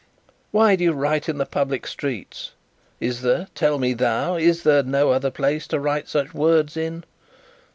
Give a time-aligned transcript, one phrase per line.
[0.49, 2.53] "Why do you write in the public streets?
[2.99, 7.03] Is there tell me thou is there no other place to write such words in?"